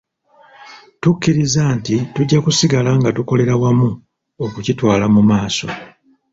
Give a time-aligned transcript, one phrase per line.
[1.01, 3.89] Tukkiriza nti tujja kusigala nga tukolera wamu
[4.45, 5.67] okukitwala mu maaso.